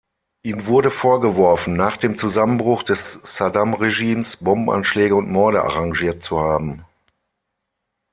[0.41, 6.85] Ihm wurde vorgeworfen, nach dem Zusammenbruch des Saddam-Regimes Bombenanschläge und Morde arrangiert zu haben.